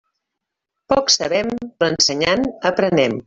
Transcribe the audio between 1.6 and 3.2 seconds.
però ensenyant aprenem.